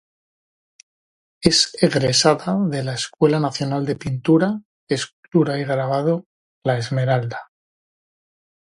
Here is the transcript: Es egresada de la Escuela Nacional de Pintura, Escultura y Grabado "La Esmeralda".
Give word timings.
Es 1.49 1.77
egresada 1.79 2.57
de 2.71 2.83
la 2.83 2.95
Escuela 2.95 3.39
Nacional 3.39 3.85
de 3.85 3.95
Pintura, 3.97 4.63
Escultura 4.89 5.59
y 5.59 5.63
Grabado 5.63 6.25
"La 6.63 6.79
Esmeralda". 6.79 7.51